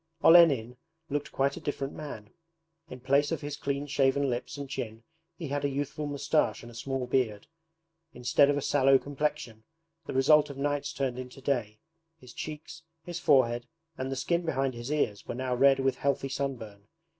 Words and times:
Olenin 0.23 0.77
looked 1.11 1.31
quite 1.31 1.55
a 1.57 1.61
different 1.61 1.93
man. 1.93 2.31
In 2.89 3.01
place 3.01 3.31
of 3.31 3.41
his 3.41 3.55
clean 3.55 3.85
shaven 3.85 4.31
lips 4.31 4.57
and 4.57 4.67
chin 4.67 5.03
he 5.35 5.49
had 5.49 5.63
a 5.63 5.69
youthful 5.69 6.07
moustache 6.07 6.63
and 6.63 6.71
a 6.71 6.73
small 6.73 7.05
beard. 7.05 7.45
Instead 8.11 8.49
of 8.49 8.57
a 8.57 8.63
sallow 8.63 8.97
complexion, 8.97 9.63
the 10.07 10.13
result 10.13 10.49
of 10.49 10.57
nights 10.57 10.91
turned 10.91 11.19
into 11.19 11.39
day, 11.39 11.77
his 12.17 12.33
cheeks, 12.33 12.81
his 13.03 13.19
forehead, 13.19 13.67
and 13.95 14.11
the 14.11 14.15
skin 14.15 14.43
behind 14.43 14.73
his 14.73 14.89
ears 14.91 15.27
were 15.27 15.35
now 15.35 15.53
red 15.53 15.79
with 15.79 15.97
healthy 15.97 16.29
sunburn. 16.29 16.87